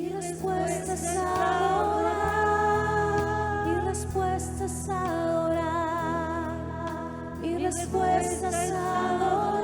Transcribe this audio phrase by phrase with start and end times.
[0.00, 2.16] Mi respuesta es adorar.
[3.66, 6.54] Mi respuesta es adorar.
[7.42, 9.60] Mi respuesta es adorar.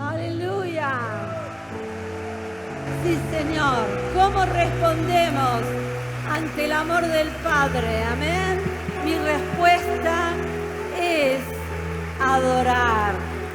[0.00, 0.98] Aleluya.
[3.04, 3.86] Sí, Señor.
[4.12, 5.62] ¿Cómo respondemos
[6.28, 8.02] ante el amor del Padre?
[8.02, 8.60] Amén.
[9.04, 10.32] Mi respuesta
[11.00, 11.40] es
[12.20, 13.14] adorar.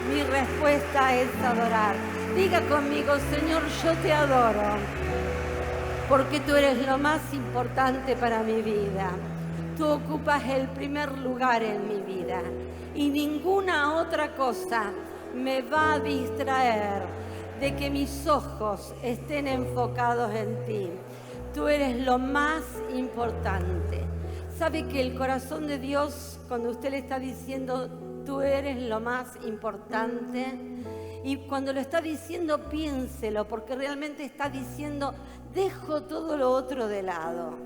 [0.09, 2.14] Mi respuesta es adorar.
[2.35, 4.77] Diga conmigo, Señor, yo te adoro.
[6.09, 9.11] Porque tú eres lo más importante para mi vida.
[9.77, 12.41] Tú ocupas el primer lugar en mi vida.
[12.93, 14.91] Y ninguna otra cosa
[15.33, 17.03] me va a distraer
[17.61, 20.89] de que mis ojos estén enfocados en ti.
[21.53, 24.01] Tú eres lo más importante.
[24.57, 27.87] ¿Sabe que el corazón de Dios, cuando usted le está diciendo,
[28.25, 30.59] tú eres lo más importante?
[31.25, 35.15] Y cuando lo está diciendo, piénselo, porque realmente está diciendo,
[35.55, 37.57] dejo todo lo otro de lado.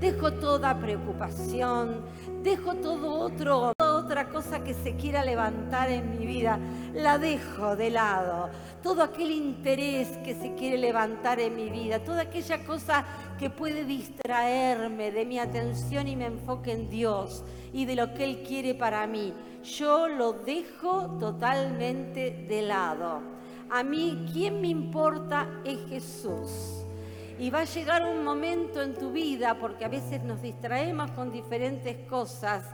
[0.00, 2.00] Dejo toda preocupación,
[2.42, 6.58] dejo todo otro, toda otra cosa que se quiera levantar en mi vida,
[6.94, 8.48] la dejo de lado.
[8.82, 13.04] Todo aquel interés que se quiere levantar en mi vida, toda aquella cosa
[13.38, 18.24] que puede distraerme de mi atención y me enfoque en Dios y de lo que
[18.24, 19.32] Él quiere para mí,
[19.62, 23.20] yo lo dejo totalmente de lado.
[23.70, 25.48] A mí, ¿quién me importa?
[25.64, 26.84] Es Jesús.
[27.38, 31.32] Y va a llegar un momento en tu vida, porque a veces nos distraemos con
[31.32, 32.64] diferentes cosas,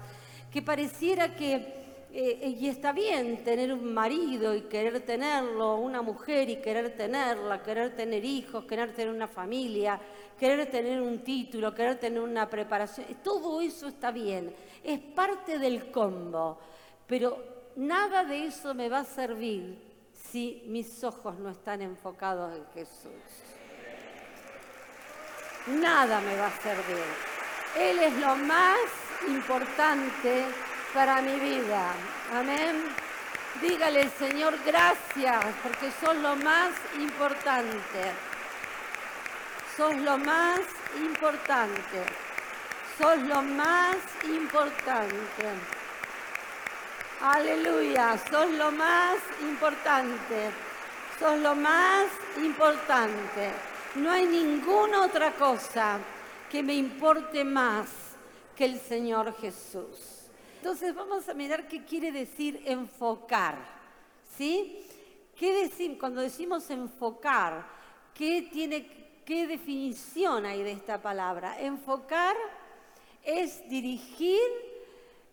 [0.51, 1.80] que pareciera que,
[2.13, 7.63] eh, y está bien tener un marido y querer tenerlo, una mujer y querer tenerla,
[7.63, 10.01] querer tener hijos, querer tener una familia,
[10.39, 15.91] querer tener un título, querer tener una preparación, todo eso está bien, es parte del
[15.91, 16.59] combo,
[17.07, 19.79] pero nada de eso me va a servir
[20.13, 23.51] si mis ojos no están enfocados en Jesús
[25.67, 27.05] nada me va a servir.
[27.77, 28.79] Él es lo más
[29.29, 30.45] importante
[30.95, 31.93] para mi vida.
[32.35, 32.83] Amén.
[33.61, 38.13] Dígale, Señor, gracias, porque sos lo más importante.
[39.77, 40.61] Sos lo más
[40.97, 42.05] importante.
[42.99, 45.47] Sos lo más importante.
[47.21, 50.51] Aleluya, sos lo más importante.
[51.19, 52.07] Sos lo más
[52.39, 53.51] importante.
[53.97, 55.99] No hay ninguna otra cosa
[56.51, 57.89] que me importe más
[58.57, 60.20] que el Señor Jesús.
[60.61, 63.57] Entonces vamos a mirar qué quiere decir enfocar.
[64.37, 64.87] ¿Sí?
[65.35, 67.65] ¿Qué decir, cuando decimos enfocar,
[68.13, 71.59] qué tiene qué definición hay de esta palabra?
[71.59, 72.37] Enfocar
[73.25, 74.39] es dirigir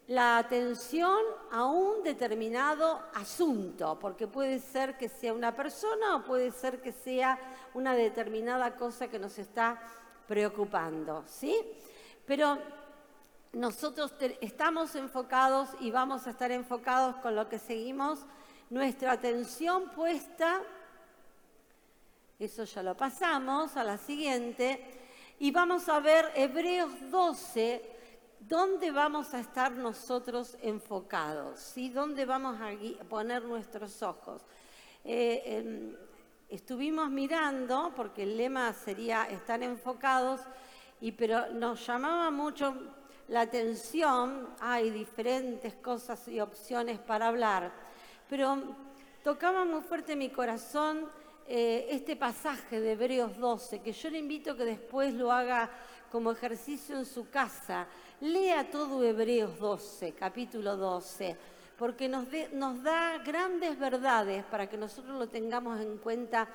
[0.07, 1.19] la atención
[1.51, 6.93] a un determinado asunto, porque puede ser que sea una persona o puede ser que
[6.93, 7.37] sea
[7.73, 9.77] una determinada cosa que nos está
[10.25, 11.53] preocupando, ¿sí?
[12.25, 12.57] Pero
[13.57, 18.19] nosotros estamos enfocados y vamos a estar enfocados con lo que seguimos,
[18.69, 20.61] nuestra atención puesta,
[22.37, 24.79] eso ya lo pasamos a la siguiente,
[25.39, 27.95] y vamos a ver Hebreos 12,
[28.39, 31.73] ¿Dónde vamos a estar nosotros enfocados?
[31.91, 34.41] ¿Dónde vamos a poner nuestros ojos?
[35.03, 35.95] Eh, em,
[36.47, 40.41] estuvimos mirando, porque el lema sería estar enfocados,
[41.01, 42.73] y, pero nos llamaba mucho
[43.27, 47.71] la atención, hay diferentes cosas y opciones para hablar,
[48.29, 48.61] pero
[49.23, 51.09] tocaba muy fuerte mi corazón
[51.47, 55.69] eh, este pasaje de Hebreos 12, que yo le invito a que después lo haga
[56.11, 57.87] como ejercicio en su casa
[58.21, 61.37] Lea todo Hebreos 12, capítulo 12,
[61.77, 66.47] porque nos, nos da grandes verdades para que nosotros lo tengamos en cuenta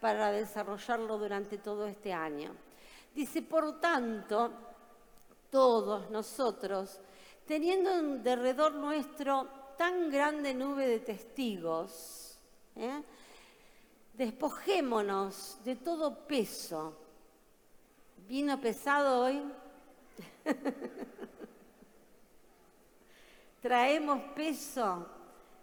[0.00, 2.52] para desarrollarlo durante todo este año.
[3.14, 4.50] Dice, por tanto,
[5.50, 7.00] todos nosotros,
[7.46, 12.38] teniendo en derredor nuestro tan grande nube de testigos,
[12.76, 13.02] ¿eh?
[14.14, 16.94] despojémonos de todo peso.
[18.28, 19.42] ¿Vino pesado hoy?
[23.62, 25.19] Traemos peso.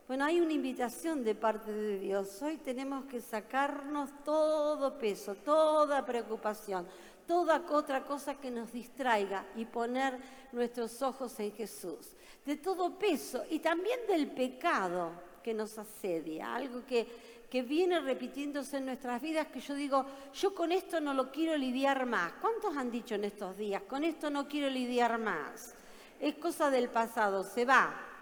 [0.07, 2.41] Bueno, hay una invitación de parte de Dios.
[2.41, 6.87] Hoy tenemos que sacarnos todo peso, toda preocupación,
[7.27, 10.17] toda otra cosa que nos distraiga y poner
[10.53, 12.13] nuestros ojos en Jesús.
[12.45, 15.11] De todo peso y también del pecado
[15.43, 20.53] que nos asedia, algo que que viene repitiéndose en nuestras vidas, que yo digo, yo
[20.53, 22.33] con esto no lo quiero lidiar más.
[22.41, 25.73] ¿Cuántos han dicho en estos días, con esto no quiero lidiar más?
[26.19, 28.16] Es cosa del pasado, se va.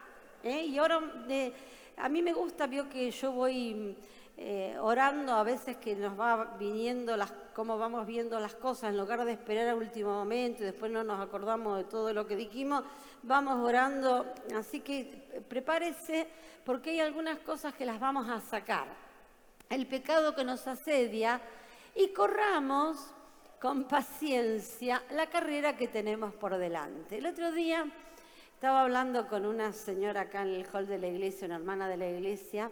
[0.45, 0.65] ¿Eh?
[0.65, 1.01] Y ahora,
[1.97, 3.97] a mí me gusta, veo que yo voy
[4.37, 8.97] eh, orando a veces que nos va viniendo las, cómo vamos viendo las cosas, en
[8.97, 12.35] lugar de esperar al último momento y después no nos acordamos de todo lo que
[12.35, 12.83] dijimos,
[13.23, 14.25] vamos orando.
[14.55, 16.27] Así que prepárese
[16.63, 18.87] porque hay algunas cosas que las vamos a sacar.
[19.69, 21.41] El pecado que nos asedia
[21.95, 22.97] y corramos
[23.59, 27.17] con paciencia la carrera que tenemos por delante.
[27.17, 27.85] El otro día
[28.55, 31.97] estaba hablando con una señora acá en el hall de la iglesia, una hermana de
[31.97, 32.71] la iglesia,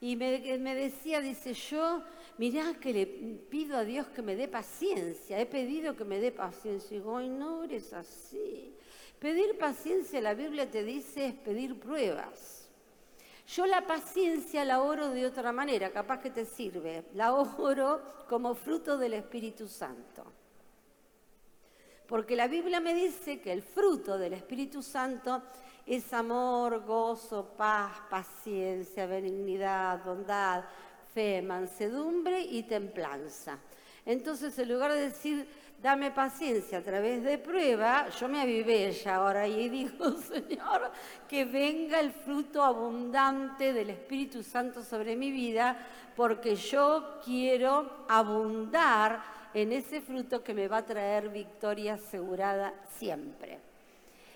[0.00, 0.30] y me,
[0.76, 2.04] decía, dice, yo,
[2.38, 6.30] mirá que le pido a Dios que me dé paciencia, he pedido que me dé
[6.30, 6.94] paciencia.
[6.94, 8.72] Y digo, ay, no eres así.
[9.18, 12.68] Pedir paciencia, la Biblia te dice, es pedir pruebas.
[13.48, 17.06] Yo la paciencia la oro de otra manera, capaz que te sirve.
[17.14, 20.37] La oro como fruto del Espíritu Santo.
[22.08, 25.42] Porque la Biblia me dice que el fruto del Espíritu Santo
[25.84, 30.64] es amor, gozo, paz, paciencia, benignidad, bondad,
[31.12, 33.58] fe, mansedumbre y templanza.
[34.06, 35.46] Entonces, en lugar de decir,
[35.82, 40.90] dame paciencia a través de prueba, yo me avivé ya ahora y digo, Señor,
[41.28, 45.76] que venga el fruto abundante del Espíritu Santo sobre mi vida,
[46.16, 53.58] porque yo quiero abundar en ese fruto que me va a traer victoria asegurada siempre.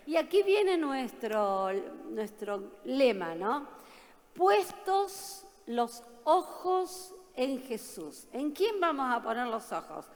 [0.07, 1.71] Y aquí viene nuestro,
[2.11, 3.69] nuestro lema, ¿no?
[4.35, 8.27] Puestos los ojos en Jesús.
[8.33, 10.07] ¿En quién vamos a poner los ojos?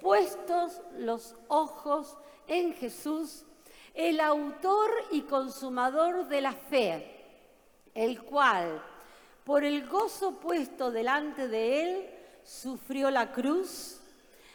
[0.00, 2.16] Puestos los ojos
[2.46, 3.44] en Jesús,
[3.94, 7.24] el autor y consumador de la fe,
[7.94, 8.82] el cual,
[9.44, 12.10] por el gozo puesto delante de él,
[12.42, 14.01] sufrió la cruz,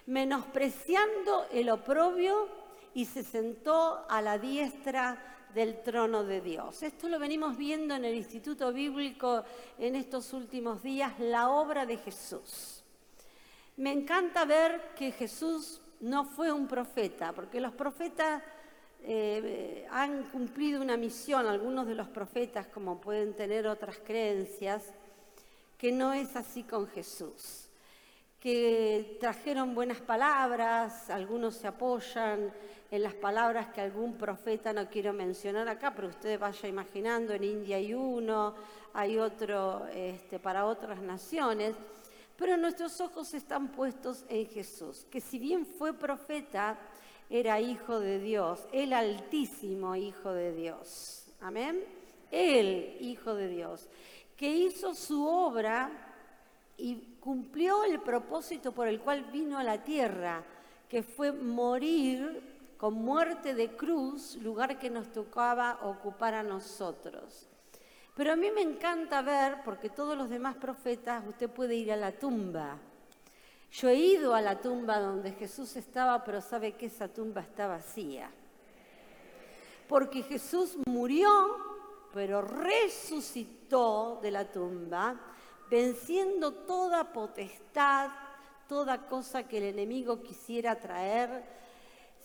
[0.08, 2.48] menospreciando el oprobio
[2.94, 6.82] y se sentó a la diestra del trono de Dios.
[6.82, 9.44] Esto lo venimos viendo en el Instituto Bíblico
[9.78, 12.84] en estos últimos días, la obra de Jesús.
[13.76, 18.42] Me encanta ver que Jesús no fue un profeta, porque los profetas
[19.04, 24.84] eh, han cumplido una misión, algunos de los profetas, como pueden tener otras creencias,
[25.78, 27.67] que no es así con Jesús
[28.40, 32.54] que trajeron buenas palabras, algunos se apoyan
[32.90, 37.44] en las palabras que algún profeta no quiero mencionar acá, pero usted vaya imaginando, en
[37.44, 38.54] India hay uno,
[38.94, 41.76] hay otro este, para otras naciones,
[42.38, 46.78] pero nuestros ojos están puestos en Jesús, que si bien fue profeta,
[47.30, 51.26] era hijo de Dios, el altísimo hijo de Dios.
[51.42, 51.84] Amén.
[52.32, 53.90] El hijo de Dios,
[54.38, 56.07] que hizo su obra
[56.78, 60.44] y cumplió el propósito por el cual vino a la tierra,
[60.88, 67.50] que fue morir con muerte de cruz, lugar que nos tocaba ocupar a nosotros.
[68.16, 71.98] Pero a mí me encanta ver, porque todos los demás profetas, usted puede ir a
[71.98, 72.78] la tumba.
[73.72, 77.68] Yo he ido a la tumba donde Jesús estaba, pero sabe que esa tumba está
[77.68, 78.32] vacía.
[79.88, 81.30] Porque Jesús murió,
[82.14, 85.36] pero resucitó de la tumba
[85.70, 88.10] venciendo toda potestad,
[88.68, 91.44] toda cosa que el enemigo quisiera traer,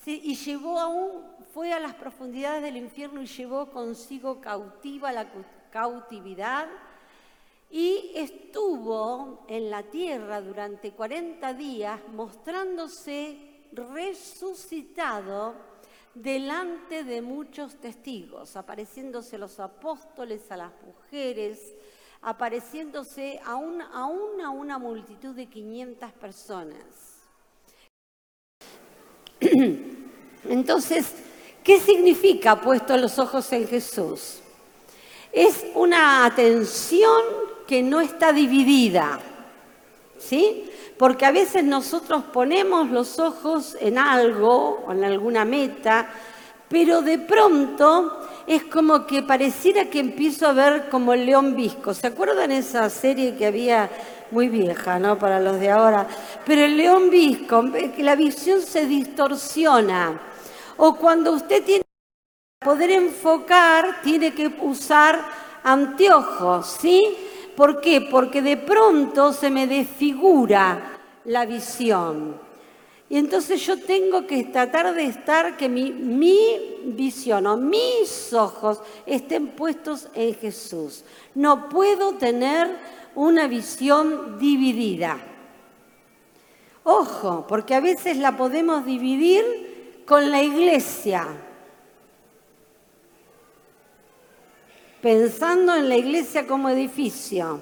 [0.05, 1.25] y llevó aún,
[1.55, 5.27] fue a las profundidades del infierno y llevó consigo cautiva la
[5.71, 6.69] cautividad,
[7.71, 13.38] y estuvo en la tierra durante 40 días mostrándose
[13.73, 15.55] resucitado
[16.14, 21.75] delante de muchos testigos, apareciéndose a los apóstoles, a las mujeres,
[22.23, 26.79] apareciéndose aún, a una multitud de 500 personas.
[30.49, 31.12] Entonces,
[31.64, 34.38] ¿qué significa puesto los ojos en Jesús?
[35.33, 37.23] Es una atención
[37.67, 39.19] que no está dividida,
[40.19, 40.71] ¿sí?
[40.99, 46.09] Porque a veces nosotros ponemos los ojos en algo o en alguna meta,
[46.69, 51.94] pero de pronto es como que pareciera que empiezo a ver como el león visco.
[51.94, 53.88] ¿Se acuerdan esa serie que había
[54.30, 55.18] muy vieja, ¿no?
[55.18, 56.06] Para los de ahora.
[56.44, 57.62] Pero el león visco,
[57.99, 60.20] la visión se distorsiona.
[60.78, 65.20] O cuando usted tiene que poder enfocar, tiene que usar
[65.62, 67.16] anteojos, ¿sí?
[67.56, 68.00] ¿Por qué?
[68.11, 72.51] Porque de pronto se me desfigura la visión.
[73.12, 75.90] Y entonces yo tengo que tratar de estar, que mi,
[76.87, 81.04] visión o mis ojos estén puestos en Jesús.
[81.35, 82.75] No puedo tener
[83.14, 85.19] una visión dividida.
[86.85, 91.26] Ojo, porque a veces la podemos dividir con la iglesia.
[95.02, 97.61] Pensando en la iglesia como edificio.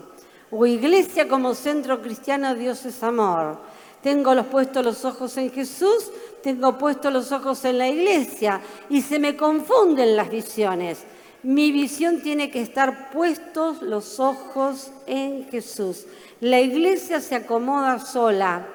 [0.52, 3.58] o iglesia como centro cristiano, Dios es amor.
[4.02, 6.10] Tengo los puestos los ojos en Jesús,
[6.42, 11.04] tengo puestos los ojos en la iglesia y se me confunden las visiones.
[11.42, 16.06] Mi visión tiene que estar puestos los ojos en Jesús.
[16.40, 18.66] La iglesia se acomoda sola.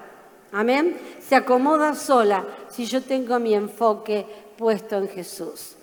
[0.52, 0.98] Amén.
[1.28, 4.26] Se acomoda sola si yo tengo mi enfoque
[4.58, 5.76] puesto en Jesús.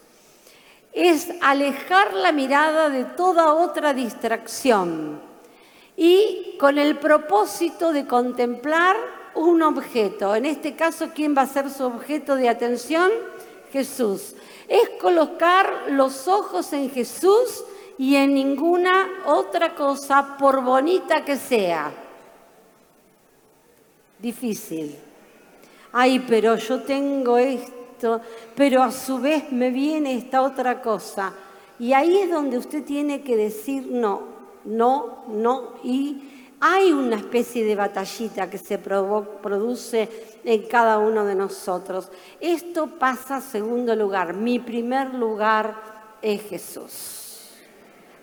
[0.92, 5.20] Es alejar la mirada de toda otra distracción
[5.96, 8.96] y con el propósito de contemplar
[9.34, 10.34] un objeto.
[10.34, 13.10] En este caso, ¿quién va a ser su objeto de atención?
[13.72, 14.34] Jesús.
[14.68, 17.64] Es colocar los ojos en Jesús
[17.98, 21.92] y en ninguna otra cosa, por bonita que sea.
[24.18, 24.96] Difícil.
[25.92, 28.20] Ay, pero yo tengo esto,
[28.54, 31.32] pero a su vez me viene esta otra cosa.
[31.78, 34.22] Y ahí es donde usted tiene que decir no,
[34.64, 36.31] no, no y
[36.64, 42.08] hay una especie de batallita que se produce en cada uno de nosotros.
[42.38, 44.34] Esto pasa a segundo lugar.
[44.34, 45.74] Mi primer lugar
[46.22, 47.50] es Jesús.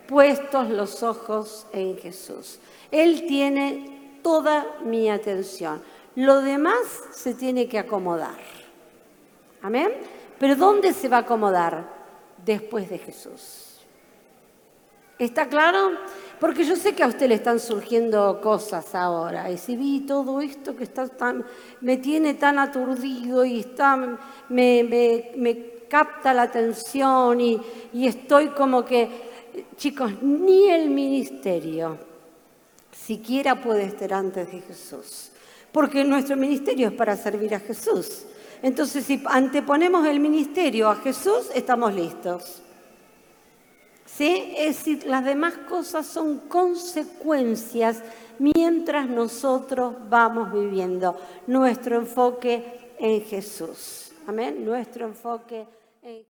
[0.08, 2.60] Puestos los ojos en Jesús.
[2.91, 5.81] Él tiene toda mi atención.
[6.15, 6.79] Lo demás
[7.12, 8.39] se tiene que acomodar.
[9.62, 9.91] Amén.
[10.39, 11.89] Pero ¿dónde se va a acomodar?
[12.46, 13.69] Después de Jesús.
[15.19, 15.98] ¿Está claro?
[16.39, 19.51] Porque yo sé que a usted le están surgiendo cosas ahora.
[19.51, 21.46] Y si vi todo esto que está tan,
[21.81, 23.98] me tiene tan aturdido y está,
[24.48, 24.84] me,
[25.36, 27.60] me, capta la atención y,
[27.93, 29.10] y estoy como que,
[29.75, 31.98] chicos, ni el ministerio
[32.91, 35.31] siquiera puede estar antes de Jesús.
[35.72, 38.24] Porque nuestro ministerio es para servir a Jesús.
[38.62, 42.62] Entonces, si anteponemos el ministerio a Jesús, estamos listos.
[44.19, 48.03] Es decir, las demás cosas son consecuencias
[48.38, 51.15] mientras nosotros vamos viviendo
[51.47, 54.11] nuestro enfoque en Jesús.
[54.27, 54.65] Amén.
[54.65, 55.65] Nuestro enfoque
[56.01, 56.23] en